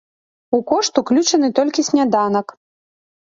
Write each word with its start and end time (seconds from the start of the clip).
У 0.57 0.61
кошт 0.71 0.93
уключаны 1.01 1.47
толькі 1.59 1.85
сняданак. 1.91 2.47